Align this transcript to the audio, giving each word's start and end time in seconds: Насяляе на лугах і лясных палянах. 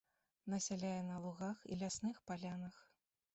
Насяляе 0.53 1.01
на 1.09 1.17
лугах 1.25 1.61
і 1.75 1.77
лясных 1.83 2.17
палянах. 2.31 2.81